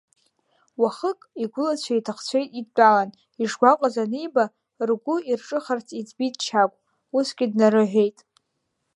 [0.81, 3.09] Уахык, игәылацәеи иҭахцәеи идтәалан,
[3.43, 4.45] ишгәаҟыз аниба,
[4.89, 6.75] ргәы ирҿыхарц иӡбит Чагә,
[7.17, 8.17] усгьы днарыҳәеит…